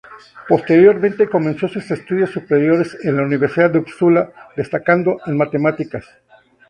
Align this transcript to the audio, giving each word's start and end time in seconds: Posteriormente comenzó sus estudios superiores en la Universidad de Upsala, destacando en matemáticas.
Posteriormente 0.49 1.29
comenzó 1.29 1.67
sus 1.67 1.91
estudios 1.91 2.31
superiores 2.31 2.97
en 3.03 3.17
la 3.17 3.21
Universidad 3.21 3.69
de 3.69 3.77
Upsala, 3.77 4.31
destacando 4.57 5.19
en 5.27 5.37
matemáticas. 5.37 6.05